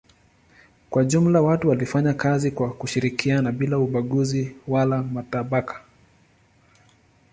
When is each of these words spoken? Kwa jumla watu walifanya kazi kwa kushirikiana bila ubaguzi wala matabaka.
Kwa 0.89 1.05
jumla 1.05 1.41
watu 1.41 1.69
walifanya 1.69 2.13
kazi 2.13 2.51
kwa 2.51 2.69
kushirikiana 2.73 3.51
bila 3.51 3.77
ubaguzi 3.79 4.55
wala 4.67 5.03
matabaka. 5.03 5.81